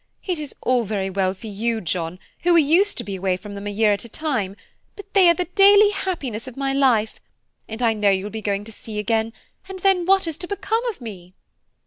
[0.25, 3.53] It is all very well for you, John, who are used to be away from
[3.53, 4.55] them a year at a time;
[4.95, 7.19] but they are the daily happiness of my life,
[7.69, 9.31] and I know you will be going to sea again,
[9.69, 11.35] and then what is to become of me?"